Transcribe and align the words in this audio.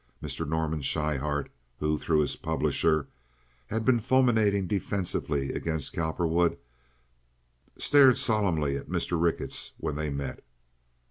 Mr. 0.19 0.49
Norman 0.49 0.81
Schryhart, 0.81 1.49
who, 1.77 1.99
through 1.99 2.21
his 2.21 2.35
publisher, 2.35 3.07
had 3.67 3.85
been 3.85 3.99
fulminating 3.99 4.65
defensively 4.65 5.51
against 5.53 5.93
Cowperwood, 5.93 6.57
stared 7.77 8.17
solemnly 8.17 8.75
at 8.75 8.89
Mr. 8.89 9.21
Ricketts 9.21 9.73
when 9.77 9.95
they 9.97 10.09
met. 10.09 10.43